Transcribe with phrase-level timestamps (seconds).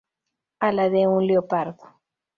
[0.59, 2.01] A la de un leopardo".